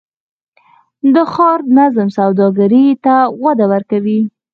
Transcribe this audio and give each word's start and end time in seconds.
د 1.13 1.15
ښار 1.33 1.59
نظم 1.77 2.07
سوداګرۍ 2.17 2.87
ته 3.05 3.15
وده 3.43 3.65
ورکوي؟ 3.73 4.19